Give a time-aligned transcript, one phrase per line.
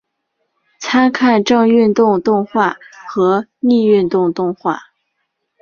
[0.79, 2.75] 参看正运动动画
[3.07, 4.85] 和逆运动动画。